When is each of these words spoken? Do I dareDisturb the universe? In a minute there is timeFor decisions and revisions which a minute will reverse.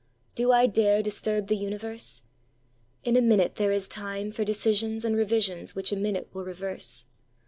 Do 0.33 0.51
I 0.51 0.67
dareDisturb 0.67 1.45
the 1.45 1.55
universe? 1.55 2.23
In 3.03 3.15
a 3.15 3.21
minute 3.21 3.57
there 3.57 3.71
is 3.71 3.87
timeFor 3.87 4.43
decisions 4.43 5.05
and 5.05 5.15
revisions 5.15 5.75
which 5.75 5.91
a 5.91 5.95
minute 5.95 6.27
will 6.33 6.43
reverse. 6.43 7.05